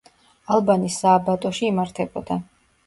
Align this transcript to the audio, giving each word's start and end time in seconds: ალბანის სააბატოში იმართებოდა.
ალბანის 0.55 0.97
სააბატოში 1.03 1.71
იმართებოდა. 1.71 2.43